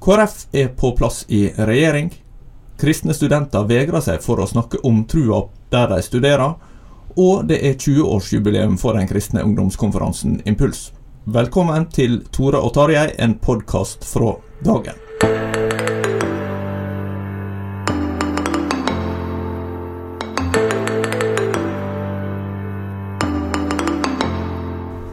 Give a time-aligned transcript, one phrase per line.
[0.00, 2.10] KrF er på plass i regjering.
[2.78, 6.56] Kristne studenter vegrer seg for å snakke om trua der de studerer.
[7.16, 10.90] Og det er 20-årsjubileum for den kristne ungdomskonferansen Impuls.
[11.24, 15.65] Velkommen til Tore og Tarjei, en podkast fra dagen.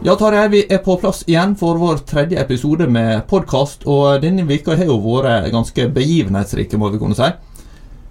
[0.06, 3.86] Ja, Tarjei, vi er på plass igjen for vår tredje episode med podkast.
[3.88, 7.30] Og denne veka har jo vært ganske begivenhetsrike, må vi kunne si.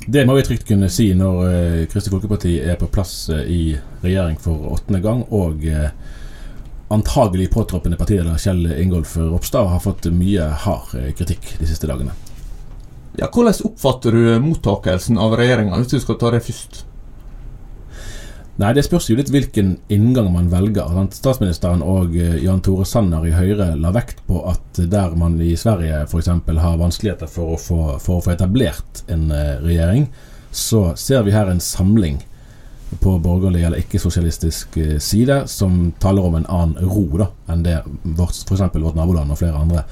[0.06, 3.74] Det må vi trygt kunne si når uh, Kristelig Folkeparti er på plass uh, i
[4.00, 5.90] regjering for åttende gang, og uh,
[6.96, 12.16] antagelig påtroppende partileder Kjell Ingolf Ropstad har fått mye hard kritikk de siste dagene.
[13.20, 16.86] Ja, Hvordan oppfatter du mottakelsen av regjeringa, hvis du skal ta det først?
[18.62, 20.92] Nei, Det spørs jo litt hvilken inngang man velger.
[21.10, 26.04] Statsministeren og Jan Tore Sanner i Høyre la vekt på at der man i Sverige
[26.06, 26.30] f.eks.
[26.46, 29.32] har vanskeligheter for å, få, for å få etablert en
[29.64, 30.06] regjering,
[30.54, 32.20] så ser vi her en samling
[33.02, 37.80] på borgerlig eller ikke-sosialistisk side som taler om en annen ro da, enn det
[38.14, 38.62] f.eks.
[38.76, 39.86] vårt naboland og flere andre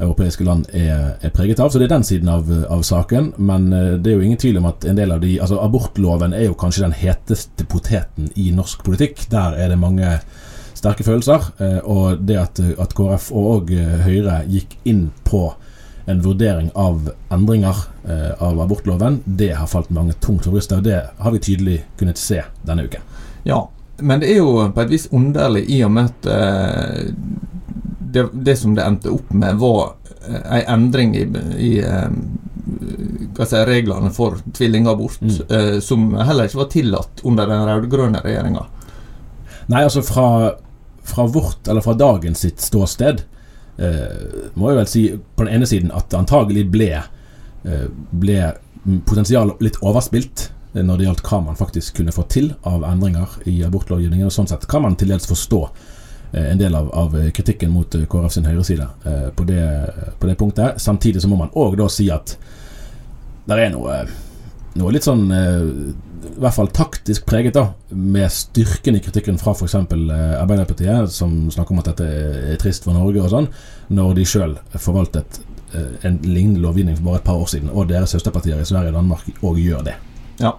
[0.00, 1.70] europeiske land er, er, preget av.
[1.70, 3.32] Så det er den siden av, av, saken.
[3.38, 6.48] Men det er jo ingen tvil om at en del av de Altså Abortloven er
[6.48, 9.26] jo kanskje den heteste poteten i norsk politikk.
[9.32, 10.18] Der er det mange
[10.74, 11.50] sterke følelser.
[11.84, 13.72] Og det at, at KrF og
[14.04, 15.50] Høyre gikk inn på
[16.10, 17.84] en vurdering av endringer
[18.40, 20.80] av abortloven, det har falt mange tungt for brystet.
[20.80, 23.04] Og det har vi tydelig kunnet se denne uken.
[23.44, 23.62] Ja,
[24.00, 27.10] men det er jo på et vis underlig i og med at eh,
[28.12, 29.94] det, det, som det endte opp med, var
[30.28, 31.24] en endring i,
[31.56, 31.70] i
[33.34, 35.36] hva si, reglene for tvillingabort, mm.
[35.48, 38.66] eh, som heller ikke var tillatt under den rød-grønne regjeringa.
[39.70, 40.54] Nei, altså fra,
[41.06, 43.24] fra, vårt, eller fra dagens sitt ståsted,
[43.78, 46.90] eh, må jeg vel si på den ene siden at det antagelig ble,
[47.64, 48.40] eh, ble
[49.06, 53.56] potensialet litt overspilt når det gjaldt hva man faktisk kunne få til av endringer i
[53.66, 54.28] abortlovgivningen.
[54.28, 55.64] og Sånn sett kan man til dels forstå
[56.32, 59.64] en del av, av, kritikken mot KrF sin høyreside eh, på, det,
[60.18, 60.80] på det punktet.
[60.82, 62.36] Samtidig så må man òg da si at
[63.50, 64.04] det er noe,
[64.78, 65.66] noe litt sånn eh,
[66.20, 69.74] i hvert fall taktisk preget, da, med styrken i kritikken fra f.eks.
[69.74, 72.08] Eh, Arbeiderpartiet, som snakker om at dette
[72.52, 73.48] er trist for Norge og sånn,
[73.96, 75.40] når de sjøl forvaltet
[75.74, 78.92] eh, en lignende lovgivning for bare et par år siden, og deres søsterpartier i Sverige
[78.92, 79.96] og Danmark òg gjør det.
[80.40, 80.54] Ja.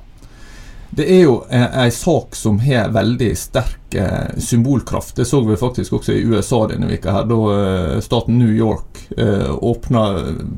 [0.92, 5.16] Det er jo ei sak som har veldig sterk eh, symbolkraft.
[5.16, 9.00] Det så vi faktisk også i USA denne veka her, da eh, staten New York
[9.18, 10.04] eh, åpna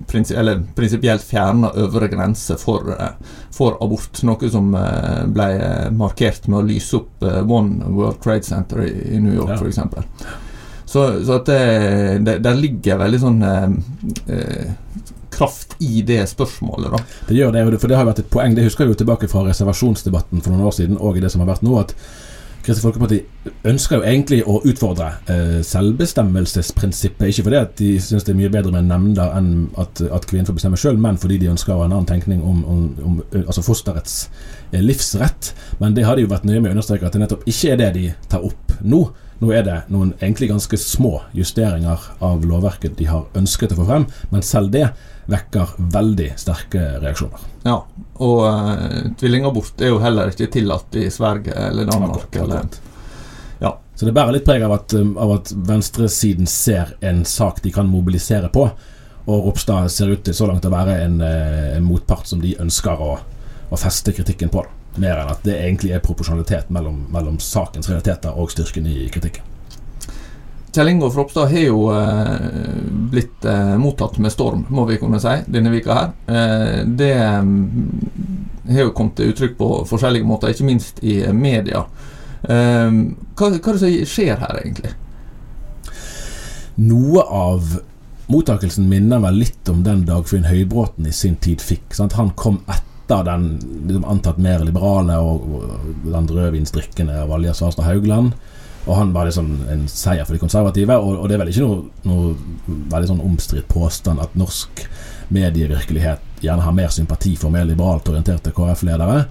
[0.10, 3.14] prinsi eller prinsipielt fjerna øvre grense for, eh,
[3.54, 4.24] for, abort.
[4.26, 5.50] Noe som eh, ble
[6.02, 9.62] markert med å lyse opp eh, One World Trade Center i, i New York, ja.
[9.62, 10.26] f.eks.
[10.90, 11.62] Så, så det,
[12.26, 13.40] det, der ligger veldig sånn
[15.34, 16.94] kraft i det spørsmålet.
[16.94, 17.02] da.
[17.30, 18.56] Det gjør det, for det har vært et poeng.
[18.56, 21.44] Det husker jeg jo tilbake fra reservasjonsdebatten for noen år siden, og i det som
[21.44, 21.80] har vært nå.
[21.82, 21.98] at
[22.64, 23.18] Kristelig Folkeparti
[23.68, 27.26] ønsker jo egentlig å utfordre eh, selvbestemmelsesprinsippet.
[27.28, 29.50] Ikke fordi at de syns det er mye bedre med nemnder enn
[29.82, 32.86] at, at kvinnen får bestemme sjøl, men fordi de ønsker en annen tenkning om, om,
[33.04, 34.16] om altså fosterets
[34.72, 35.52] eh, livsrett.
[35.84, 37.84] Men det har de jo vært nøye med å understreke at det nettopp ikke er
[37.84, 39.04] det de tar opp nå.
[39.44, 43.90] Nå er det noen egentlig ganske små justeringer av lovverket de har ønsket å få
[43.90, 44.88] frem, men selv det
[45.26, 47.44] vekker veldig sterke reaksjoner.
[47.64, 47.78] Ja,
[48.20, 52.26] og uh, tvillingabort er jo heller ikke tillatt i Sverige eller Danmark.
[52.28, 52.66] Akkurat, Eller,
[53.64, 53.78] ja.
[53.96, 57.72] Så det bærer litt preg av at, um, av at venstresiden ser en sak de
[57.72, 58.68] kan mobilisere på,
[59.24, 62.58] og Ropstad ser ut til så langt å være en, eh, en motpart som de
[62.60, 63.14] ønsker å,
[63.72, 64.66] å feste kritikken på.
[64.66, 65.00] Da.
[65.00, 69.53] Mer enn at det egentlig er proporsjonalitet mellom, mellom sakens realiteter og styrken i kritikken.
[70.74, 72.38] Kjell Ingolf Ropstad har jo eh,
[73.12, 76.08] blitt eh, mottatt med storm, må vi kunne si, denne vika her.
[76.26, 81.84] Eh, det mm, har jo kommet til uttrykk på forskjellige måter, ikke minst i media.
[82.42, 84.96] Eh, hva, hva er det som skjer her, egentlig?
[86.82, 87.76] Noe av
[88.34, 91.94] mottakelsen minner vel litt om den Dagfinn Høybråten i sin tid fikk.
[91.94, 92.18] Sant?
[92.18, 98.34] Han kom etter den liksom antatt mer liberale og, og den rødvinsdrikkende Valja Svarstad Haugland.
[98.84, 100.98] Og han var liksom en seier for de konservative.
[101.00, 104.84] Og, og det er vel ikke noe, noe veldig sånn omstridt påstand at norsk
[105.34, 109.22] medievirkelighet gjerne har mer sympati for mer liberalt orienterte KrF-ledere.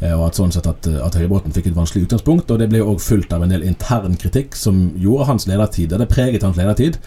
[0.00, 2.52] Eh, Og at sånn sett at, at Høybråten fikk et vanskelig utgangspunkt.
[2.52, 5.96] Og det ble òg fulgt av en del intern kritikk som gjorde hans ledertid.
[5.96, 7.00] Det preget hans ledertid.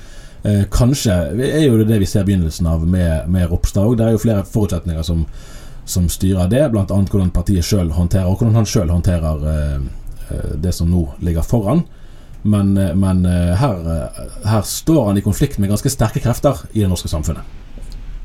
[0.44, 4.00] Eh, kanskje er jo det vi ser begynnelsen av med, med Ropstad òg.
[4.00, 5.27] Det er jo flere forutsetninger som,
[5.86, 6.86] som styrer det, bl.a.
[6.89, 9.81] hvordan partiet sjøl håndterer, og hvordan han sjøl håndterer eh,
[10.55, 11.83] det som nå ligger foran.
[12.41, 16.57] Men, eh, men eh, her, eh, her står han i konflikt med ganske sterke krefter
[16.71, 17.41] i det norske samfunnet.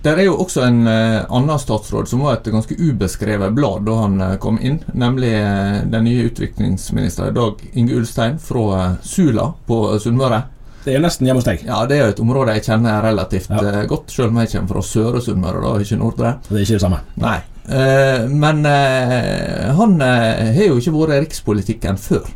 [0.06, 3.96] Der er jo også en eh, annen statsråd som var et ganske ubeskrevet blad da
[4.04, 9.50] han eh, kom inn, nemlig eh, den nye utviklingsministeren Dag Inge Ulstein fra eh, Sula
[9.66, 10.44] på Sunnmøre.
[10.86, 11.64] Det er nesten hjemme hos deg.
[11.66, 13.58] Ja, det er et område jeg kjenner relativt Ja.
[13.58, 16.30] eh, godt, selv om jeg kommer fra Søre Sunnmøre, da, ikke Nordre.
[16.46, 17.00] Det er ikke det samme.
[17.18, 17.38] Nei.
[17.66, 22.28] Eh, men eh, han har jo ikke vært i rikspolitikken før.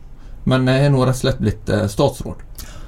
[0.50, 2.43] Men har nå rett og slett blitt statsråd.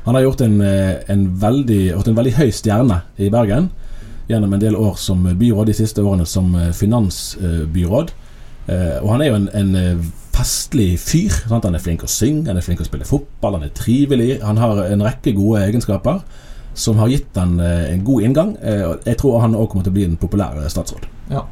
[0.04, 3.70] Han har gjort en, en, veldig, gjort en veldig høy stjerne i Bergen
[4.26, 8.10] gjennom en del år som byråd, de siste årene som finansbyråd.
[8.68, 11.34] Eh, Og han er jo en, en eh, festlig fyr.
[11.48, 11.66] Sant?
[11.66, 14.36] Han er flink å synge, han er flink å spille fotball, han er trivelig.
[14.44, 16.22] Han har en rekke gode egenskaper
[16.74, 18.54] som har gitt han eh, en god inngang.
[19.04, 21.08] Jeg tror han òg kommer til å bli en populær statsråd.
[21.32, 21.44] Ja.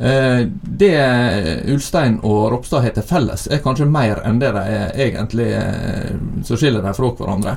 [0.00, 0.92] Det
[1.68, 4.62] Ulstein og Ropstad har til felles, er kanskje mer enn det de
[5.04, 5.50] egentlig
[6.48, 7.52] som skiller dem fra hverandre.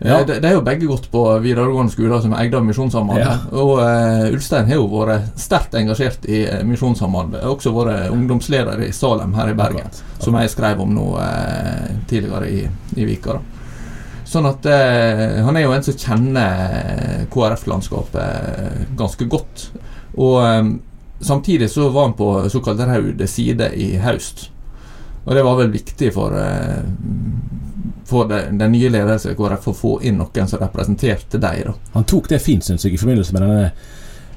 [0.00, 0.24] Eh, Ja.
[0.24, 3.26] De, de er jo begge gått på videregående skoler som er eid av Misjonssambandet.
[3.26, 3.60] Ja.
[3.60, 7.42] Og uh, Ulstein har jo vært sterkt engasjert i eh, Misjonssambandet.
[7.44, 11.88] Har også vært ungdomsleder i Salem her i Bergen, som jeg skrev om nå uh,
[12.08, 12.62] tidligere i,
[12.96, 13.36] i Vika.
[13.36, 13.60] da.
[14.30, 19.66] Sånn at uh, Han er jo en som kjenner eh, KrF-landskapet ganske godt.
[20.16, 20.70] Og um,
[21.20, 24.48] samtidig så var han på såkalt rød side i høst.
[25.26, 26.78] Og det var vel viktig for, eh,
[28.10, 31.64] for det, den nye ledelsen i KrF å få inn noen som representerte deg.
[31.68, 31.74] da.
[31.94, 33.72] Han tok det fint, syns jeg, i forbindelse med denne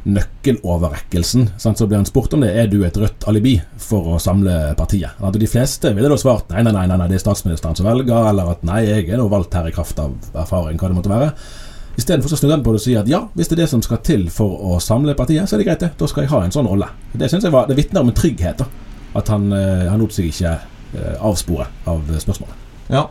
[0.03, 1.49] nøkkeloverrekkelsen.
[1.57, 1.79] Sant?
[1.79, 5.19] Så ble han spurt om det er du et rødt alibi for å samle partiet.
[5.23, 8.29] At de fleste ville da svart nei, nei, nei, nei, det er statsministeren som velger,
[8.29, 11.13] eller at nei, jeg er nå valgt her i kraft av erfaring, hva det måtte
[11.13, 11.31] være.
[11.93, 13.83] Istedenfor å snudde han på det og si at ja, hvis det er det som
[13.85, 15.91] skal til for å samle partiet, så er det greit, det.
[15.99, 16.89] Da skal jeg ha en sånn rolle.
[17.13, 18.89] Det synes jeg var, det vitner om en trygghet, da.
[19.19, 22.65] At han, eh, han lot seg ikke eh, avspore av spørsmålet.
[22.89, 23.05] Ja.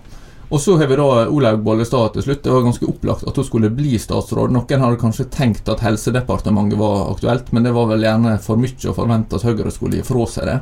[0.53, 2.43] Og så har vi da Olaug Bollestad til slutt.
[2.45, 4.53] Det var ganske opplagt at hun skulle bli statsråd.
[4.53, 8.91] Noen hadde kanskje tenkt at Helsedepartementet var aktuelt, men det var vel gjerne for mye
[8.91, 10.59] å forvente at Høyre skulle gi fra seg det.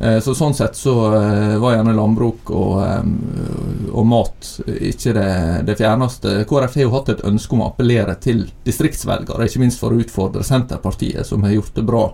[0.00, 5.30] Eh, Så sånn sett så eh, var gjerne landbruk og, eh, og mat ikke det,
[5.68, 6.40] det fjerneste.
[6.48, 10.00] KrF har jo hatt et ønske om å appellere til distriktsvelgere, ikke minst for å
[10.00, 12.06] utfordre Senterpartiet, som har gjort det bra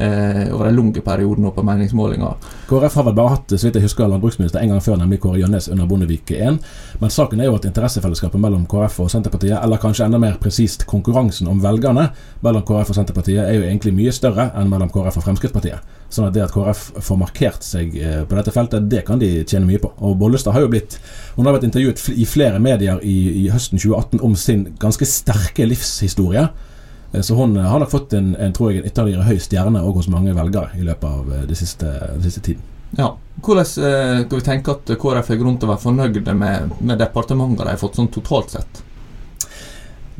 [0.00, 2.34] over den lange perioden på meningsmålinger.
[2.68, 5.40] KrF har vel bare hatt så vidt jeg husker, landbruksminister en gang før, nemlig Kåre
[5.42, 6.60] Gjønnes under Bondevik 1.
[7.02, 10.86] Men saken er jo at interessefellesskapet mellom KrF og Senterpartiet, eller kanskje enda mer presist
[10.88, 12.10] konkurransen om velgerne
[12.44, 15.96] mellom KrF og Senterpartiet, er jo egentlig mye større enn mellom KrF og Fremskrittspartiet.
[16.10, 19.30] Sånn at det at KrF får markert seg eh, på dette feltet, det kan de
[19.44, 19.92] tjene mye på.
[20.02, 20.98] Og Bollestad har jo blitt
[21.36, 25.68] Hun har vært intervjuet i flere medier i, i høsten 2018 om sin ganske sterke
[25.68, 26.48] livshistorie.
[27.12, 29.82] Eh, Så hun eh, har nok fått en, en, tror jeg, en ytterligere høy stjerne
[29.82, 32.62] også hos mange velgere i løpet av den siste, den siste tiden.
[32.98, 33.12] Ja.
[33.40, 36.98] Hvordan eh, skal vi tenke at KrF har grunn til å være fornøyde med, med
[37.00, 38.82] departementene de har fått sånn totalt sett?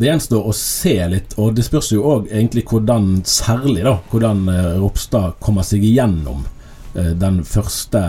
[0.00, 4.46] Det gjenstår å se litt, og det spørs jo òg egentlig hvordan, særlig da, hvordan
[4.48, 6.46] eh, Ropstad kommer seg igjennom
[6.94, 8.00] eh, den første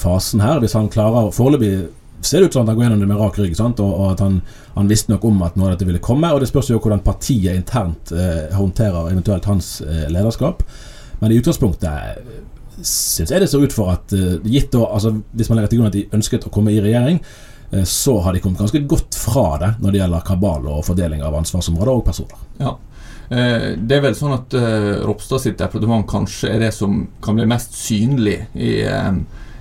[0.00, 0.58] fasen her.
[0.64, 1.86] Hvis han klarer Foreløpig
[2.20, 3.54] ser det ut som at han går gjennom det med rak rygg?
[3.60, 4.40] Og, og at han,
[4.74, 6.30] han visste nok om at noe av dette ville komme.
[6.34, 10.64] Og det spørs jo hvordan partiet internt eh, håndterer eventuelt hans eh, lederskap.
[11.18, 12.22] Men i utgangspunktet
[12.78, 15.80] syns jeg det ser ut for at eh, gitt da, altså Hvis man legger til
[15.80, 17.20] grunn at de ønsket å komme i regjering,
[17.72, 21.24] eh, så har de kommet ganske godt fra det når det gjelder kabal og fordeling
[21.26, 22.44] av ansvarsområder og personer.
[22.62, 22.76] Ja.
[23.28, 27.36] Eh, det er vel sånn at uh, Ropstad sitt departement kanskje er det som kan
[27.36, 28.78] bli mest synlig i,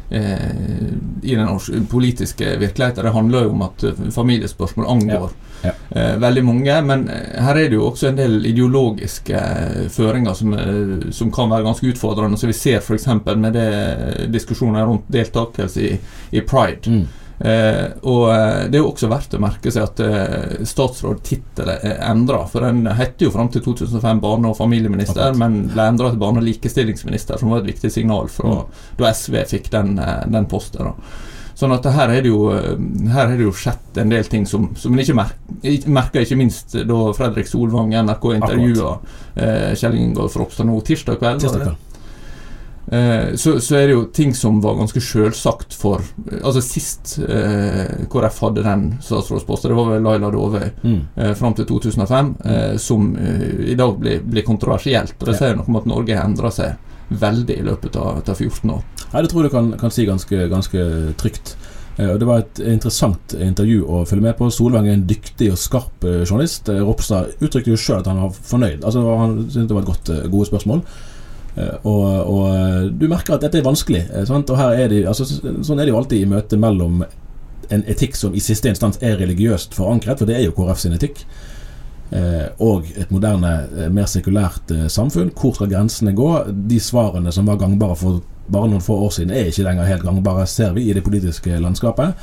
[0.10, 3.04] i den politiske virkeligheten.
[3.06, 3.84] Det handler jo om at
[4.16, 5.30] familiespørsmål angår
[5.64, 5.72] ja.
[5.90, 6.16] Ja.
[6.22, 6.82] veldig mange.
[6.82, 9.42] Men her er det jo også en del ideologiske
[9.92, 10.56] føringer som,
[11.12, 12.38] som kan være ganske utfordrende.
[12.40, 13.08] Så Vi ser f.eks.
[13.36, 15.98] med det diskusjoner rundt deltakelse i,
[16.32, 16.88] i pride.
[16.88, 17.08] Mm.
[17.39, 22.01] Eh, og eh, Det er jo også verdt å merke seg at eh, statsrådtittelen er
[22.10, 22.44] endra.
[22.50, 25.41] For den hette jo fram til 2005 barne- og familieminister, Akkurat.
[25.44, 28.84] men ble endra til barne- og likestillingsminister, som var et viktig signal fra mm.
[29.00, 30.94] da SV fikk den, eh, den posten.
[31.58, 32.75] Sånn at her er det jo, eh,
[33.13, 36.38] her er det jo skjedd en del ting som, som en ikke merker, merker, ikke
[36.38, 38.94] minst da Fredrik Solvang i NRK intervjua
[39.34, 41.41] eh, Kjell Ingolf Ropstad nå tirsdag kveld.
[41.41, 41.87] Tirsdag kveld.
[42.91, 46.00] Eh, så, så, er det jo ting som var ganske selvsagt for
[46.38, 51.01] Altså Sist eh, KrF hadde den statsrådsposten, det var vel Laila Dove mm.
[51.17, 55.17] eh, fram til 2005, eh, som eh, i dag blir, blir, kontroversielt.
[55.20, 56.77] Og Det sier noe om at Norge har endra seg
[57.10, 58.86] veldig i løpet av, av 14 år.
[59.12, 60.88] Ja, Det tror jeg du kan, kan si ganske, ganske
[61.20, 61.58] trygt.
[61.98, 64.48] Eh, og Det var et interessant intervju å følge med på.
[64.48, 66.72] Solvang er en dyktig og skarp journalist.
[66.72, 68.79] Ropstad uttrykte jo sjøl at han var fornøyd.
[68.79, 70.84] Altså Han syntes det var et godt, gode spørsmål.
[71.58, 74.06] Eh, og, og, eh, du merker at dette er vanskelig.
[74.12, 74.50] Eh, sant?
[74.54, 77.04] Og her er det, altså, sånn er det jo alltid i møte mellom
[77.74, 80.96] en etikk som i siste instans er religiøst forankret, for det er jo KrF sin
[80.96, 81.26] etikk,
[82.64, 83.50] og et moderne,
[83.92, 85.34] mer sekulært samfunn.
[85.36, 86.30] Hvor skal grensene gå?
[86.48, 90.06] De svarene som var gangbare for bare noen få år siden, er ikke lenger helt
[90.08, 92.16] gangbare, ser vi i det politiske landskapet.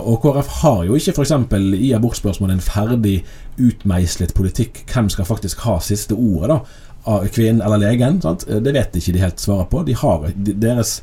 [0.00, 1.36] Og KrF har jo ikke f.eks.
[1.78, 3.14] i abortspørsmålet en ferdig
[3.62, 4.82] utmeislet politikk.
[4.90, 6.83] Hvem skal faktisk ha siste ordet, da?
[7.04, 8.20] Kvinnen eller legen.
[8.22, 8.46] Sant?
[8.48, 9.82] Det vet ikke de helt svaret på.
[9.86, 10.98] De har, deres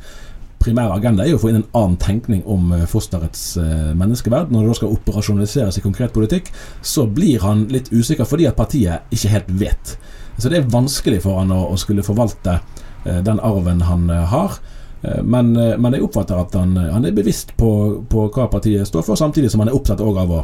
[0.61, 4.51] primære agenda er jo å få inn en annen tenkning om eh, fosterets uh, menneskeverd.
[4.53, 6.51] Når det da skal operasjonaliseres i konkret politikk,
[6.85, 9.95] så blir han litt usikker fordi at partiet ikke helt vet.
[10.37, 12.59] Så det er vanskelig for han å, å skulle forvalte
[13.01, 14.59] den arven han har.
[15.01, 17.69] Men, men, jeg oppfatter at han, han er bevisst på,
[18.09, 20.43] på, hva partiet står for, samtidig som han er opptatt av å,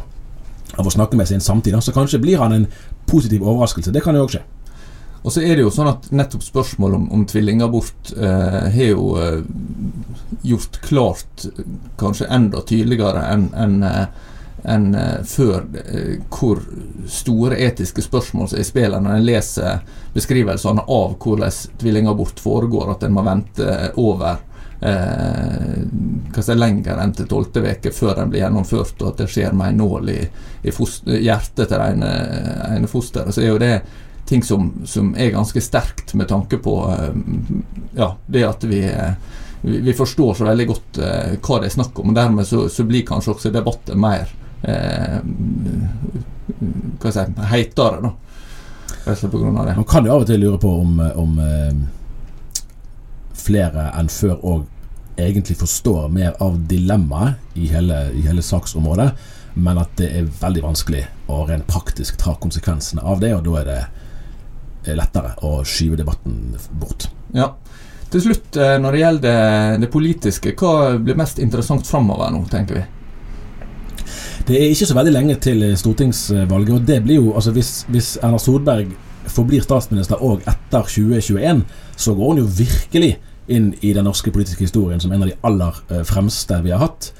[0.74, 1.78] av å snakke med sin samtid.
[1.82, 2.66] Så kanskje blir han en
[3.06, 3.94] positiv overraskelse.
[3.94, 4.42] Det kan jo òg skje.
[5.22, 9.10] Og så er det jo sånn at nettopp spørsmålet om, om tvillingabort eh, har jo
[9.18, 9.40] eh,
[10.46, 11.46] gjort klart,
[11.98, 13.78] kanskje enda tydeligere enn en,
[14.62, 16.62] en, eh, før, eh, hvor
[17.10, 19.80] store etiske spørsmål som er i spillet når en leser
[20.14, 24.38] beskrivelsene av hvordan tvillingabort foregår, at en må vente over
[24.80, 29.72] eh, lenger enn til tolvte uke før den blir gjennomført, og at det skjer med
[29.74, 30.20] en nål i,
[30.62, 32.12] i foster, hjertet til ene,
[32.76, 33.34] ene fosteret.
[33.34, 33.74] Så er jo det
[34.28, 37.14] ting som, som, er ganske sterkt med tanke på eh,
[37.96, 39.12] ja, det at vi, eh,
[39.62, 42.12] vi forstår så veldig godt uh, hva det er snakk om.
[42.12, 44.30] og Dermed så, så blir kanskje også debatten mer
[44.62, 45.18] eh,
[47.02, 48.14] hva si, heitere, da.
[49.08, 49.78] På grunn av det.
[49.78, 51.38] Man kan jo av og til lure på om, om
[53.38, 54.66] flere enn før òg
[55.18, 59.08] egentlig forstår mer av dilemmaet i hele, i hele saksområdet,
[59.54, 63.56] men at det er veldig vanskelig å rent praktisk ta konsekvensene av det, og da
[63.62, 63.80] er det
[64.96, 67.08] lettere å skyve debatten bort.
[67.36, 67.52] Ja.
[68.08, 72.80] Til slutt, eh, når det gjelder det politiske, hva blir mest interessant framover nå, tenker
[72.80, 72.84] vi?
[74.48, 76.74] Det er ikke så veldig lenge til stortingsvalget.
[76.74, 78.94] og det blir jo, altså Hvis, hvis Erna Solberg
[79.26, 81.64] forblir statsminister òg etter 2021,
[81.96, 83.18] så går hun jo virkelig
[83.48, 86.80] inn i den norske politiske historien som en av de aller eh, fremste vi har
[86.84, 87.12] hatt.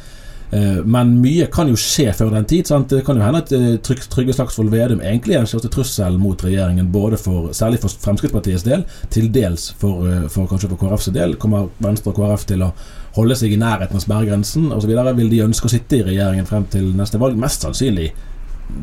[0.50, 2.68] Eh, men mye kan jo skje før den tid.
[2.70, 2.88] Sant?
[2.92, 6.44] Det kan jo hende at eh, Trygve Slagsvold Vedum egentlig er den største trussel mot
[6.44, 11.12] regjeringen, både for, særlig for Fremskrittspartiets del, til dels for, eh, for kanskje for KrFs
[11.16, 11.36] del.
[11.40, 12.72] Kommer Venstre og KrF til å
[13.18, 14.96] holde seg i nærheten av sperregrensen osv.?
[15.18, 17.38] Vil de ønske å sitte i regjeringen frem til neste valg?
[17.38, 18.12] Mest sannsynlig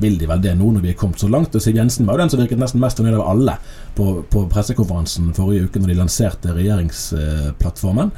[0.01, 1.55] vil de vel det nå når vi er kommet så langt.
[1.55, 3.57] Og Siv Jensen var jo den som virket nesten mest fornøyd av alle
[3.97, 8.13] på, på pressekonferansen forrige uke når de lanserte regjeringsplattformen.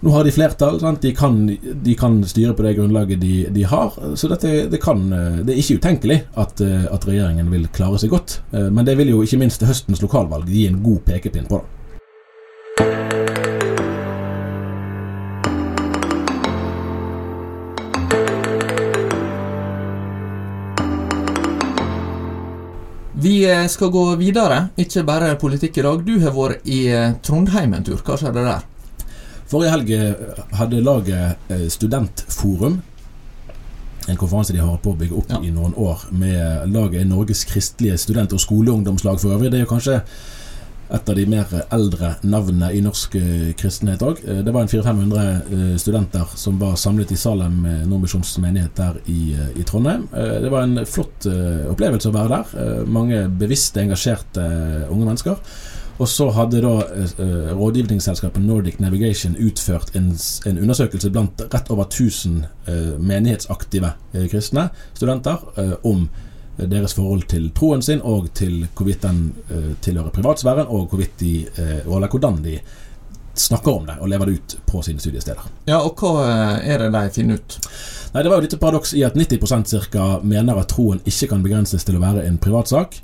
[0.00, 0.78] Nå har de flertall.
[1.00, 3.96] De kan, de, kan, styre på det grunnlaget de, de har.
[4.14, 8.38] Så dette, det, kan, det, er ikke utenkelig at, at, regjeringen vil klare seg godt.
[8.52, 11.62] Men det vil jo ikke minst høstens lokalvalg gi en god pekepinn på.
[23.18, 26.06] Vi skal gå videre, ikke bare politikk i dag.
[26.06, 26.84] Du har vært i
[27.26, 27.98] Trondheim en tur.
[28.06, 28.66] Hva skjedde der?
[29.48, 32.82] Forrige helg eh, hadde laget eh, Studentforum
[34.08, 35.38] en konferanse de har på å bygge opp ja.
[35.44, 39.50] i noen år, med laget Norges kristelige student- og skoleungdomslag for øvrig.
[39.52, 39.98] Det er jo kanskje
[40.96, 44.22] et av de mer eldre navnene i norsk eh, kristenhet òg.
[44.24, 49.66] Det var en 400-500 studenter som var samlet i Salem Nordmisjons menighet der i, i,
[49.68, 50.08] Trondheim.
[50.12, 52.86] Det var en flott opplevelse å være der.
[52.88, 54.48] Mange bevisste, engasjerte
[54.88, 55.44] unge mennesker.
[55.98, 60.12] Og så hadde da eh, rådgivningsselskapet Nordic Navigation utført en,
[60.46, 65.44] en, undersøkelse blant rett over 1000 eh, menighetsaktive eh, kristne studenter
[65.82, 66.08] om
[66.58, 71.46] deres forhold til troen sin, og til hvorvidt den uh, tilhører privatsfæren, og hvorvidt de,
[71.54, 72.56] uh, eller hvordan de
[73.40, 75.42] snakker om det og lever det ut på sine studiesteder.
[75.68, 77.58] Ja, Og hva eh, er det de finner ut?
[78.14, 81.44] Nei, Det var jo litt paradoks i at 90% cirka mener at troen ikke kan
[81.44, 83.00] begrenses til å være en privatsak.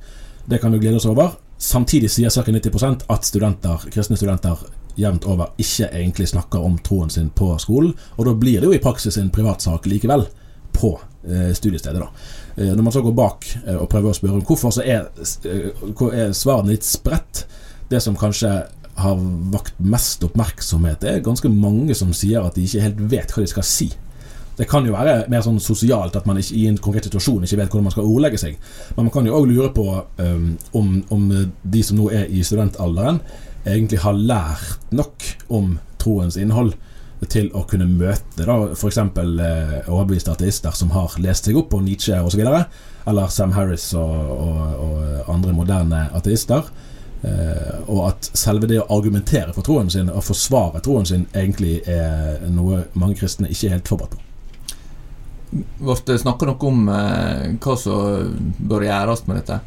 [0.46, 1.36] Det kan vi glede oss over.
[1.58, 2.44] Samtidig sier ca.
[2.50, 4.64] 90% at studenter, kristne studenter
[4.98, 7.94] jevnt over ikke egentlig snakker om troen sin på skolen.
[8.16, 10.26] Og da blir det jo i praksis en privatsak likevel
[10.74, 10.92] på
[11.26, 12.00] eh, studiestedet.
[12.00, 12.08] da.
[12.56, 15.10] Eh, når man så går bak eh, og prøver å spørre om hvorfor, så er,
[15.44, 17.44] er svarene litt spredt.
[17.90, 18.52] Det som kanskje
[18.94, 23.42] har vakt mest oppmerksomhet, er ganske mange som sier at de ikke helt vet hva
[23.42, 23.90] de skal si.
[24.56, 27.58] Det kan jo være mer sånn sosialt at man ikke, i en konkret situasjon ikke
[27.58, 28.58] vet hvordan man skal ordlegge seg.
[28.94, 29.86] Men man kan jo òg lure på
[30.22, 30.48] um,
[31.10, 31.26] om,
[31.62, 33.20] de som nå er i studentalderen,
[33.64, 36.74] egentlig har lært nok om troens innhold
[37.30, 38.98] til å kunne møte da f.eks.
[39.00, 44.12] Eh, overbeviste ateister som har lest seg opp på Nietzsche osv., eller Sam Harris og,
[44.34, 46.68] og, og andre moderne ateister.
[47.24, 51.78] Eh, og at selve det å argumentere for troen sin og forsvare troen sin egentlig
[51.88, 54.23] er noe mange kristne ikke er helt forberedt på.
[55.54, 59.60] Ble snakka noe om eh, hva som bør gjøres med dette?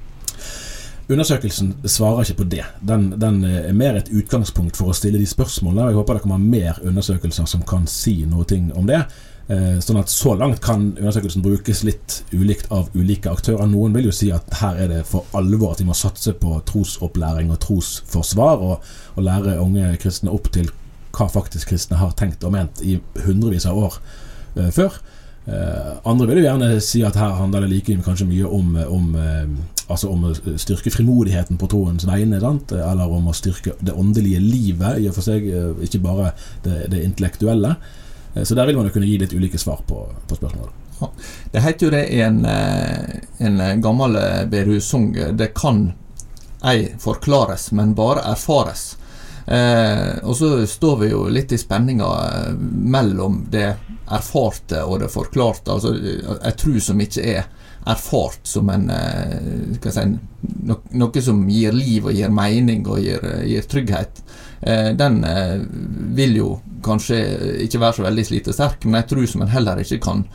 [1.07, 2.65] Undersøkelsen svarer ikke på det.
[2.83, 5.93] Den, den, er mer et utgangspunkt for å stille de spørsmålene.
[5.93, 9.05] Jeg håper det kommer mer undersøkelser som kan si noe om det.
[9.47, 13.69] Eh, sånn at Så langt kan undersøkelsen brukes litt ulikt av ulike aktører.
[13.71, 16.59] Noen vil jo si at her er det for alvor at vi må satse på
[16.67, 20.67] trosopplæring og trosforsvar, og, og lære unge kristne opp til
[21.15, 23.95] hva faktisk kristne har tenkt og ment i hundrevis av år
[24.75, 24.99] før.
[25.47, 29.13] Uh, andre vil jo gjerne si at her handler det like kanskje mye om, om,
[29.15, 32.73] uh, altså om å styrke frimodigheten på troens vegne, sant?
[32.75, 35.47] eller om å styrke det åndelige livet i og for seg,
[35.87, 36.33] ikke bare
[36.65, 37.77] det, det intellektuelle.
[38.37, 40.83] Eh, så der vil man jo kunne gi litt ulike svar på, på spørsmålet.
[41.51, 45.91] Det heter jo det i en, eh, en gammel eh, bedehusssang Det kan
[46.65, 48.97] ei forklares, men bare erfares.
[49.45, 52.09] Eh, og så står vi jo litt i spenninga
[52.97, 53.75] mellom det
[54.07, 55.73] erfarte og det forklarte.
[55.73, 55.93] Altså
[56.37, 57.47] ei tru som ikke er
[57.87, 60.03] erfart som en eh, si,
[60.63, 64.21] no, noe som gir liv og gir mening og gir, gir trygghet.
[64.61, 65.55] Eh, den eh,
[66.17, 66.51] vil jo
[66.83, 67.21] kanskje
[67.65, 70.25] ikke være så veldig slitesterk, men jeg tror som en heller ikke kan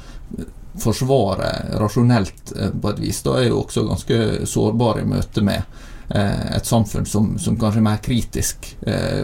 [0.80, 3.20] forsvare rasjonelt på et vis.
[3.24, 5.80] Da er jo også ganske sårbar i møte med
[6.12, 8.66] et samfunn som, som kanskje er mer kritisk,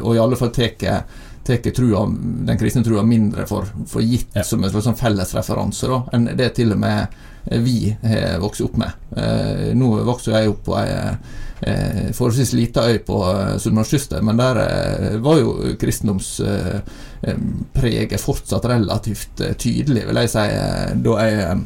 [0.00, 1.02] og i alle fall tar
[1.48, 4.44] den kristne trua mindre for, for gitt ja.
[4.44, 8.74] som en slags felles referanse da, enn det til og med vi har vokst opp
[8.76, 9.14] med.
[9.78, 10.90] nå vokste jeg opp på ei
[11.60, 18.64] eh, forholdsvis lita øy på eh, Sunnmørskysten, men der eh, var jo kristendomspreget eh, fortsatt
[18.70, 21.56] relativt eh, tydelig, vil jeg si, eh, da jeg,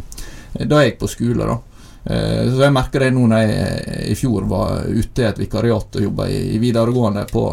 [0.68, 1.44] da jeg gikk på skole.
[1.44, 1.56] da.
[2.02, 6.02] Så jeg merker det nå når jeg i fjor var ute i et vikariat og
[6.02, 7.44] jobba i, videregående på,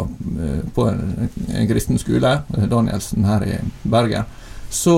[0.73, 2.31] på en, en, kristen skole,
[2.71, 4.25] Danielsen her i Bergen.
[4.73, 4.95] Så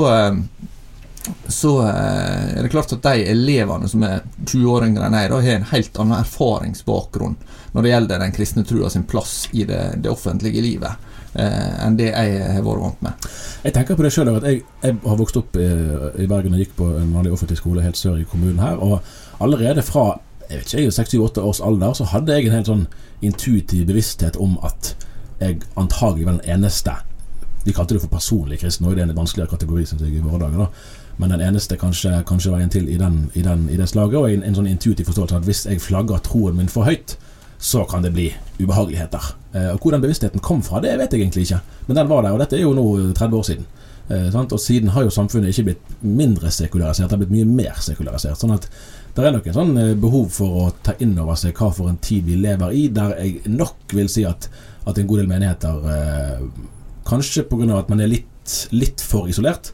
[1.47, 5.29] så eh, er det klart at de elevene som er 20 år yngre enn jeg,
[5.29, 7.37] da, har en helt annen erfaringsbakgrunn
[7.71, 11.09] når det gjelder den kristne trua sin plass i det, det offentlige livet.
[11.33, 13.27] Eh, enn det jeg har vært vant med.
[13.63, 14.33] Jeg tenker på det sjøl.
[14.41, 15.67] Jeg, jeg, har vokst opp i,
[16.23, 18.81] i, Bergen og gikk på en vanlig offentlig skole helt sør i kommunen her.
[18.81, 18.97] Og
[19.41, 22.88] allerede fra jeg vet ikke, 6-8 års alder så hadde jeg en helt sånn
[23.23, 24.95] intuitiv bevissthet om at
[25.39, 26.97] jeg antagelig var den eneste
[27.63, 30.23] De kalte det for personlig kristen, og det er en vanskeligere kategori synes jeg, i
[30.25, 30.65] våre dager.
[30.65, 34.17] da men den eneste kanskje, kanskje veien til i, den, i, den, i det slaget.
[34.17, 37.13] Og en, en sånn intuitiv forståelse at hvis jeg flagger troen min for høyt,
[37.62, 39.34] så kan det bli ubehageligheter.
[39.54, 41.62] Eh, og Hvor den bevisstheten kom fra, det vet jeg egentlig ikke.
[41.88, 43.67] Men den var der, og dette er jo nå 30 år siden.
[44.12, 47.78] Eh, og siden har jo samfunnet ikke blitt mindre sekularisert, det har blitt mye mer
[47.84, 48.39] sekularisert.
[48.39, 48.67] Sånn at
[49.15, 51.91] det er nok en sånn eh, behov for å ta inn over seg hva for
[51.91, 54.50] en tid vi lever i, der jeg nok vil si at,
[54.88, 56.43] at en god del menigheter, eh,
[57.08, 57.69] kanskje pga.
[57.78, 59.74] at man er litt, litt for isolert,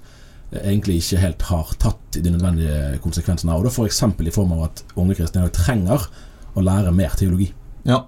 [0.52, 3.74] egentlig ikke helt har tatt de nødvendige konsekvensene av det.
[3.74, 4.04] F.eks.
[4.04, 6.06] i form av at unge kristne trenger
[6.56, 7.50] å lære mer teologi.
[7.88, 8.04] Ja.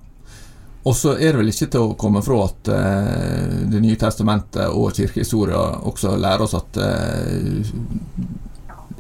[0.84, 4.72] Og så er det vel ikke til å komme fra at uh, Det nye testamentet
[4.72, 7.60] og kirkehistoria også lærer oss at uh,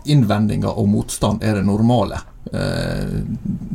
[0.09, 2.19] innvendinger og motstand er det normale.
[2.49, 3.19] Uh,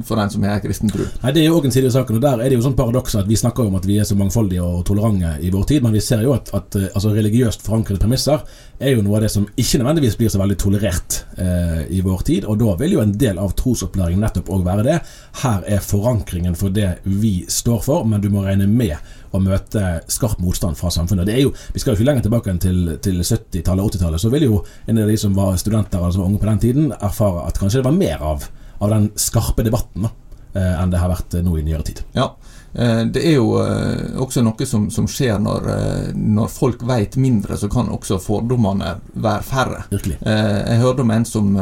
[0.05, 1.05] for den som har kristen tro.
[1.23, 2.77] Nei, Det er jo òg en side av saken, og der er det jo sånn
[2.79, 5.85] paradoks at vi snakker om at vi er så mangfoldige og tolerante i vår tid,
[5.85, 8.43] men vi ser jo at, at eh, altså, religiøst forankrede premisser
[8.81, 12.25] er jo noe av det som ikke nødvendigvis blir så veldig tolerert eh, i vår
[12.27, 14.97] tid, og da vil jo en del av trosopplæringen nettopp òg være det.
[15.45, 18.97] Her er forankringen for det vi står for, men du må regne med
[19.35, 21.27] å møte skarp motstand fra samfunnet.
[21.27, 24.23] Det er jo, Vi skal jo ikke lenger tilbake enn til, til 70-tallet og 80-tallet.
[24.23, 27.49] Så vil jo en av de som var studenter altså unge på den tiden, erfare
[27.49, 28.47] at kanskje det var mer av,
[28.85, 30.13] av den skarpe debatten da,
[30.55, 32.05] eh, enn det har vært nå i nyere tid.
[32.17, 32.33] Ja,
[32.75, 37.15] Eh, det er jo eh, også noe som, som skjer når, eh, når folk vet
[37.23, 39.85] mindre, så kan også fordommene være færre.
[39.93, 40.19] Virkelig.
[40.25, 41.53] Jeg hørte om en som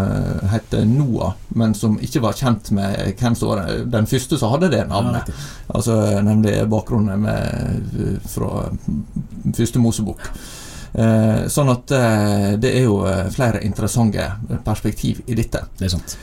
[0.53, 4.73] heter Noah, men som ikke var kjent med hvem som var den første som hadde
[4.73, 5.29] det navnet.
[5.29, 5.45] Ja,
[5.77, 8.69] altså Nemlig bakgrunnen med, fra
[9.57, 10.25] første Mosebok.
[10.93, 11.93] Sånn at
[12.63, 13.01] det er jo
[13.33, 14.27] flere interessante
[14.65, 15.65] perspektiv i dette.
[15.79, 16.17] Det er sant.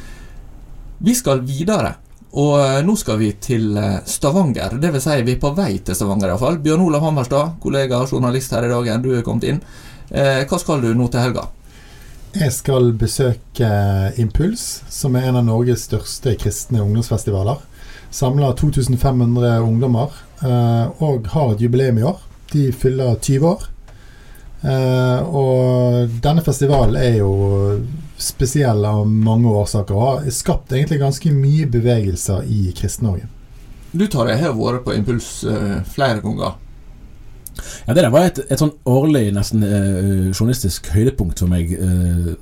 [1.00, 1.96] Vi skal videre
[2.38, 4.78] og eh, nå skal vi til eh, Stavanger.
[4.82, 6.60] Det vil si, vi er på vei til Stavanger iallfall.
[6.62, 9.64] Bjørn Olav Hammerstad, kollega og journalist her i dag, du er kommet inn.
[10.10, 11.48] Eh, hva skal du nå til helga?
[12.38, 13.70] Jeg skal besøke
[14.22, 17.64] Impuls, som er en av Norges største kristne ungdomsfestivaler.
[18.14, 20.14] Samler 2500 ungdommer,
[21.02, 22.22] og har et jubileum i år.
[22.54, 23.66] De fyller 20 år.
[25.26, 27.34] Og denne festivalen er jo
[28.20, 33.30] spesiell av mange årsaker og har skapt egentlig ganske mye bevegelser i Kristen-Norge.
[33.92, 36.58] Du tar jeg har vært på Impuls uh, flere ganger.
[37.88, 42.36] Ja, Det der var et, et sånn årlig nesten uh, journalistisk høydepunkt for meg uh,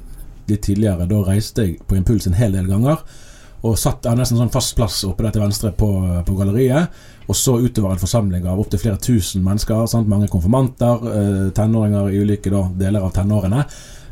[0.50, 1.08] litt tidligere.
[1.08, 3.06] Da reiste jeg på Impuls en hel del ganger
[3.66, 5.88] og satt av nesten sånn fast plass oppe der til venstre på,
[6.24, 6.92] på galleriet.
[7.28, 9.88] Og så utover en forsamling av opptil flere tusen mennesker.
[9.90, 10.08] Sant?
[10.08, 13.66] Mange konfirmanter, tenåringer i ulike da, deler av tenårene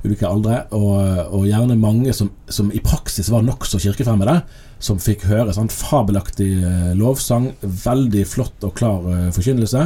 [0.05, 0.97] ulike aldre, og,
[1.35, 4.39] og gjerne mange som, som, i praksis var nokså kirkefremmede,
[4.83, 9.85] som fikk høre sånn fabelaktig eh, lovsang, veldig flott og klar uh, forkynnelse.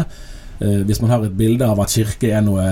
[0.59, 2.65] Uh, hvis man har et bilde av at kirke er noe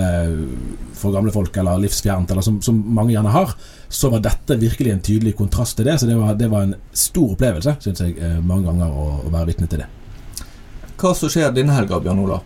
[0.97, 3.53] for gamle folk eller livsfjernt, eller som, som, mange gjerne har,
[3.87, 5.99] så var dette virkelig en tydelig kontrast til det.
[6.01, 9.53] Så det var, det var en stor opplevelse, syns jeg, mange ganger å, å være
[9.53, 9.91] vitne til det.
[10.97, 12.41] Hva som skjer denne helga, Bjørn Ola?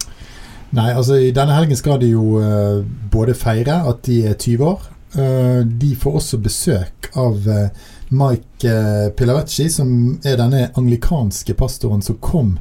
[0.71, 2.79] Nei, altså i denne helgen skal de jo uh,
[3.11, 4.85] både feire at de er 20 år.
[5.11, 8.75] Uh, de får også besøk av uh, Mike
[9.19, 9.91] Pilavecci, som
[10.23, 12.57] er denne anglikanske pastoren som kom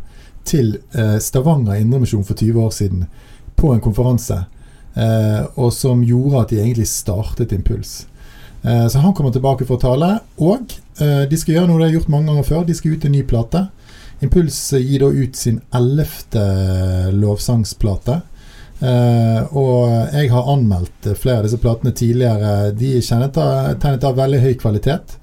[0.46, 0.76] til
[1.20, 3.02] Stavanger Indremisjon for 20 år siden
[3.58, 4.38] på en konferanse,
[5.58, 8.06] og som gjorde at de egentlig startet Impuls.
[8.62, 12.14] så han kommer tilbake for å tale, og de skal gjøre noe de har gjort
[12.14, 12.64] mange ganger før.
[12.64, 13.66] De skal ut en ny plate.
[14.20, 16.42] Impuls gir da ut sin ellevte
[17.16, 18.20] lovsangsplate.
[18.80, 22.70] Uh, og jeg har anmeldt flere av disse platene tidligere.
[22.76, 23.02] De er
[23.80, 25.16] tegnet av veldig høy kvalitet.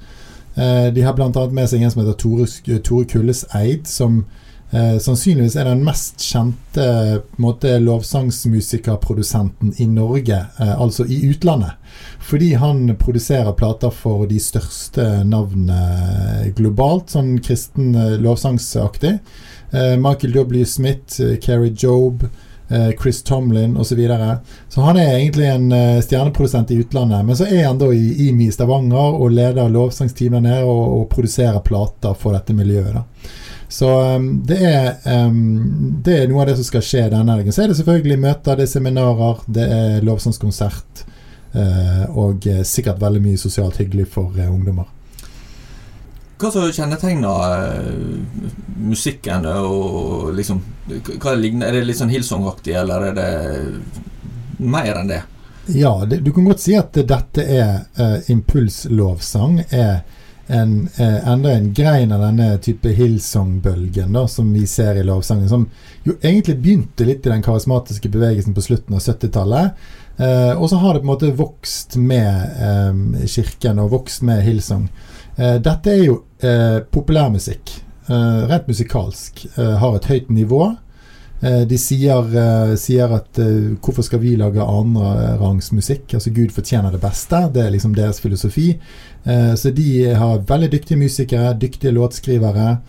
[0.58, 1.30] Uh, de har bl.a.
[1.30, 2.48] med seg en som heter Tore,
[2.86, 4.24] Tore Kulles Eid, som
[4.73, 6.88] uh, sannsynligvis er den mest kjente
[7.41, 11.71] måte, lovsangsmusikerprodusenten i Norge, altså i utlandet.
[12.19, 19.13] Fordi han produserer plater for de største navnene globalt, sånn kristen eh, lovsangsaktig.
[19.71, 20.65] Eh, Michael W.
[20.65, 22.27] Smith, Keri Kerry Job,
[22.99, 23.88] Chris Tomlin osv.
[23.88, 24.38] Så, videre.
[24.69, 25.69] så han er egentlig en
[26.03, 27.23] stjerneprodusent i utlandet.
[27.23, 31.62] Men så er han da i IMI Stavanger og leder lovsangsteamet der og, og, produserer
[31.63, 32.91] plater for dette miljøet.
[32.97, 33.06] da.
[33.69, 34.93] Så um, det, er,
[35.27, 37.53] um, det er noe av det som skal skje denne helgen.
[37.53, 41.03] Så er det selvfølgelig møter, det er seminarer, det er lovsangskonsert.
[41.58, 44.88] uh, og eh, sikkert veldig mye sosialt hyggelig for uh, ungdommer.
[46.38, 47.80] Hva som kjennetegner
[48.77, 50.60] musikken og liksom
[50.91, 53.32] er, er det litt sånn Hillsong-aktig, eller er det
[54.62, 55.23] mer enn det?
[55.73, 59.63] Ja, det, du kan godt si at dette er uh, impulslovsang.
[59.71, 60.06] er
[60.48, 65.50] en, eh, enda en grein av denne type Hillsong-bølgen da, som vi ser i lovsangen.
[65.50, 65.70] Som
[66.04, 69.72] jo egentlig begynte litt i den karismatiske bevegelsen på slutten av 70-tallet.
[70.18, 74.42] Eh, og så har det på en måte vokst med eh, kirken og vokst med
[74.46, 74.88] Hillsong.
[75.38, 77.76] Eh, dette er jo eh, populærmusikk.
[78.08, 79.46] Eh, rent musikalsk.
[79.58, 80.72] Har et høyt nivå.
[81.39, 82.32] De sier,
[82.82, 83.38] sier at
[83.86, 86.15] hvorfor skal vi lage annenrangsmusikk?
[86.17, 87.43] Altså Gud fortjener det beste.
[87.54, 88.71] Det er liksom deres filosofi.
[89.62, 92.80] så de har veldig dyktige musikere, dyktige låtskrivere.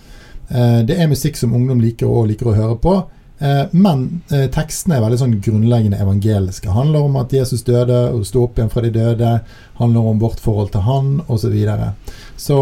[0.89, 2.97] det er musikk som ungdom liker og liker å høre på.
[3.39, 6.73] Eh, men eh, tekstene er veldig sånn grunnleggende evangeliske.
[6.75, 9.35] Handler om at Jesus døde og sto opp igjen fra de døde.
[9.79, 11.47] Handler om vårt forhold til han osv.
[11.49, 11.93] Så, videre.
[12.37, 12.57] så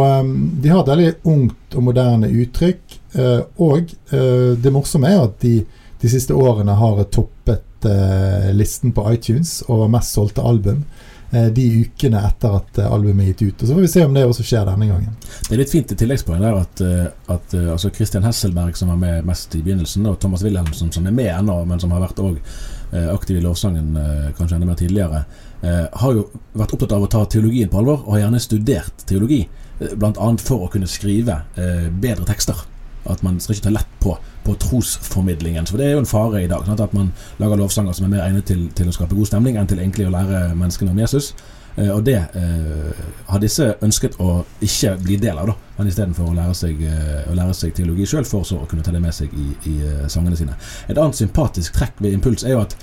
[0.62, 2.85] de har et veldig ungt og moderne uttrykk.
[3.16, 5.59] Uh, og uh, det morsomme er at de
[5.96, 10.85] de siste årene har toppet uh, listen på iTunes over mest solgte album.
[11.31, 13.62] eh, de ukene etter at eh, albumet er gitt ut.
[13.62, 15.16] Og Så får vi se om det også skjer denne gangen.
[15.48, 18.92] Det er litt fint i tilleggspoeng der at, eh, at eh, altså Christian Hesselberg, som
[18.92, 22.05] var med mest i begynnelsen, og Thomas Wilhelmsen, som er med ennå, men som har
[22.05, 25.24] vært eh, aktiv i lovsangen eh, kanskje enda mer tidligere,
[25.62, 29.07] eh, har jo vært opptatt av å ta teologien på alvor, og har gjerne studert
[29.07, 29.46] teologi.
[29.81, 32.64] eh, annet for å kunne skrive eh, bedre tekster.
[33.12, 34.16] At man skal ikke ta lett på,
[34.47, 35.69] på trosformidlingen.
[35.71, 36.64] For det er jo en fare i dag.
[36.66, 36.83] Sant?
[36.83, 39.71] At man lager lovsanger som er mer egnet til, til å skape god stemning enn
[39.71, 41.33] til egentlig å lære menneskene om Jesus.
[41.77, 45.57] Eh, og det eh, har disse ønsket å ikke bli del av, da.
[45.77, 48.95] Men istedenfor å, lære eh, å lære seg teologi sjøl, for så å kunne ta
[48.95, 50.57] det med seg i, i eh, sangene sine.
[50.88, 52.79] Et annet sympatisk trekk ved Impuls er jo at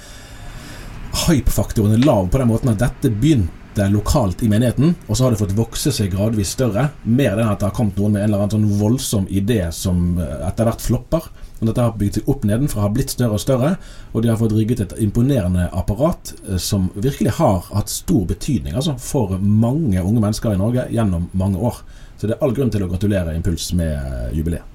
[1.24, 5.34] hype-faktoren er lav på den måten at dette begynte lokalt i menigheten, og så har
[5.34, 6.90] det fått vokse seg gradvis større.
[7.04, 10.20] Mer enn at det har kommet noen med en eller annen sånn voldsom idé som
[10.22, 11.30] eh, etter hvert flopper.
[11.62, 13.76] Og dette har bygd seg opp nedenfra, har blitt større og større,
[14.12, 18.76] og de har fått rigget et imponerende apparat eh, som virkelig har hatt stor betydning
[18.76, 21.82] altså, for mange unge mennesker i Norge gjennom mange år.
[22.20, 24.70] Så det er all grunn til å gratulere Impuls med eh, jubileet.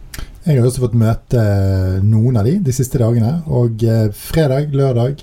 [0.49, 1.41] Jeg har også fått møte
[2.07, 3.43] noen av de de siste dagene.
[3.53, 3.83] Og
[4.17, 5.21] fredag, lørdag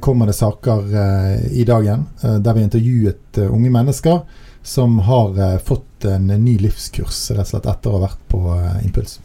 [0.00, 4.20] kommer det saker eh, i dagen eh, der vi intervjuet eh, unge mennesker
[4.64, 8.40] som har eh, fått en ny livskurs rett og slett etter å ha vært på
[8.56, 9.18] eh, Impuls.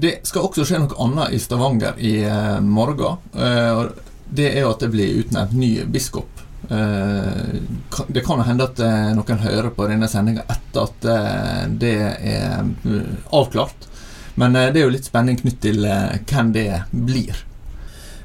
[0.00, 3.20] Det skal også skje noe annet i Stavanger i eh, morgen.
[3.34, 3.82] Eh,
[4.30, 6.44] det er jo at det blir utnevnt ny biskop.
[6.68, 7.60] Eh,
[8.08, 12.60] det kan hende at eh, noen hører på denne sendinga etter at eh, det er
[12.60, 13.88] eh, avklart.
[14.40, 17.44] Men eh, det er jo litt spenning knytt til eh, hvem det blir.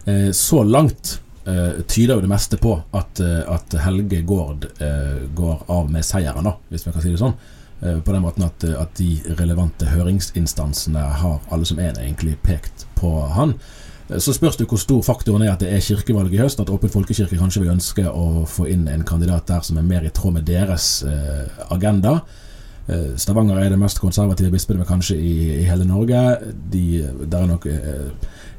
[0.05, 5.25] Eh, så langt eh, tyder jo det meste på at, eh, at Helge Gård eh,
[5.35, 7.37] går av med seieren, da, hvis vi kan si det sånn.
[7.85, 13.09] På den måten at, at de relevante høringsinstansene har alle som en egentlig pekt på
[13.35, 13.51] han.
[14.07, 16.61] Så spørs det hvor stor faktoren er at det er kirkevalg i høst.
[16.63, 20.07] At Åpen folkekirke kanskje vil ønske å få inn en kandidat der som er mer
[20.07, 21.03] i tråd med deres
[21.67, 22.21] agenda.
[23.19, 26.23] Stavanger er det mest konservative bispedømmet kanskje i, i hele Norge.
[26.71, 26.85] De,
[27.27, 27.69] der er nok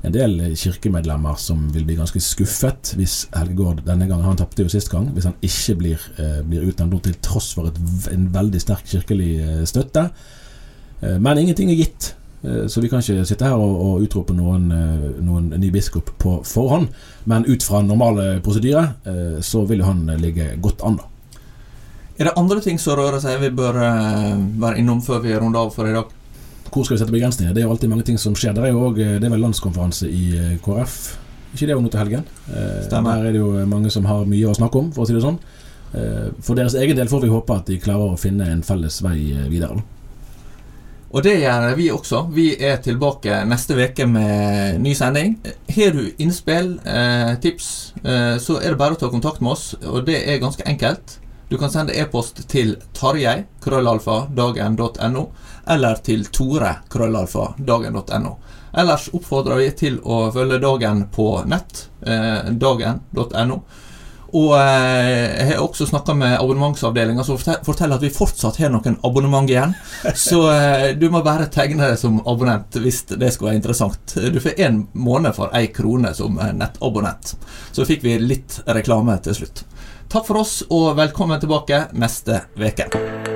[0.06, 4.70] en del kirkemedlemmer som vil bli ganske skuffet hvis Helgegård denne gangen Han tapte jo
[4.70, 5.08] sist gang.
[5.14, 7.80] Hvis han ikke blir, eh, blir utnevnt til tross for et,
[8.12, 10.10] en veldig sterk kirkelig eh, støtte.
[11.02, 12.14] Eh, men ingenting er gitt.
[12.46, 14.68] Så vi kan ikke sitte her og, og utrope noen,
[15.24, 16.92] noen ny biskop på forhånd.
[17.26, 21.08] Men ut fra normale prosedyrer så vil jo han ligge godt an, da.
[22.20, 25.74] Er det andre ting som rører seg vi bør være innom før vi runder av
[25.74, 26.12] for i dag?
[26.72, 27.54] Hvor skal vi sette begrensninger?
[27.54, 28.54] Det er jo alltid mange ting som skjer.
[28.56, 30.96] Det er jo også, det er vel landskonferanse i eh, KrF.
[31.54, 32.24] Ikke det nå til helgen?
[32.50, 33.16] Eh, Stemmer.
[33.22, 35.22] Der er det jo mange som har mye å snakke om, for å si det
[35.24, 35.38] sånn.
[35.96, 38.98] Eh, For deres egen del får vi håpe at de klarer å finne en felles
[39.06, 39.78] vei eh, videre.
[41.16, 42.24] Og det gjør vi også.
[42.34, 45.36] Vi er tilbake neste uke med ny sending.
[45.76, 49.70] Har du innspill, eh, tips, eh, så er det bare å ta kontakt med oss,
[49.86, 51.20] og det er ganske enkelt.
[51.48, 55.28] Du kan sende e-post til tarjei, krøllalfa, dagen.no,
[55.66, 58.36] eller til tore, krøllalfa, dagen.no.
[58.76, 63.60] Ellers oppfordrer vi til å følge Dagen på nett, eh, dagen.no.
[64.36, 68.98] Og eh, jeg har også snakka med abonnementsavdelinga, som forteller at vi fortsatt har noen
[69.06, 69.72] abonnement igjen.
[70.14, 74.16] Så eh, du må bare tegne deg som abonnent hvis det skulle være interessant.
[74.34, 77.36] Du får én måned for én krone som nettabonnent.
[77.72, 79.64] Så fikk vi litt reklame til slutt.
[80.12, 83.35] Takk for oss, og velkommen tilbake neste uke.